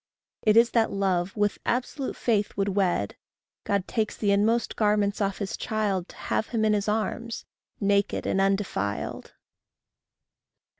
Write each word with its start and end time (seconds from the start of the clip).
It 0.41 0.57
is 0.57 0.71
that 0.71 0.91
love 0.91 1.37
with 1.37 1.59
absolute 1.63 2.15
faith 2.15 2.57
would 2.57 2.69
wed; 2.69 3.15
God 3.65 3.87
takes 3.87 4.17
the 4.17 4.31
inmost 4.31 4.75
garments 4.75 5.21
off 5.21 5.37
his 5.37 5.55
child, 5.55 6.07
To 6.09 6.15
have 6.15 6.47
him 6.47 6.65
in 6.65 6.73
his 6.73 6.89
arms, 6.89 7.45
naked 7.79 8.25
and 8.25 8.41
undefiled. 8.41 9.35